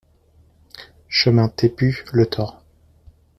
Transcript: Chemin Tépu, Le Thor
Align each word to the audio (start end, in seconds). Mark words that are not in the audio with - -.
Chemin 1.09 1.47
Tépu, 1.47 2.03
Le 2.11 2.25
Thor 2.25 2.63